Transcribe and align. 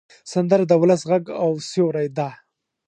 سندره 0.31 0.63
د 0.67 0.73
ولس 0.81 1.01
غږ 1.09 1.23
او 1.43 1.51
سیوری 1.69 2.07
ده 2.17 2.29